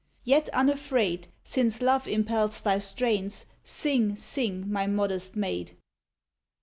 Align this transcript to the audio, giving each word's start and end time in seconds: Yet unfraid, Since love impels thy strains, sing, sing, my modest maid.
Yet 0.23 0.49
unfraid, 0.51 1.27
Since 1.43 1.79
love 1.79 2.07
impels 2.07 2.59
thy 2.61 2.79
strains, 2.79 3.45
sing, 3.63 4.15
sing, 4.15 4.65
my 4.71 4.87
modest 4.87 5.35
maid. 5.35 5.77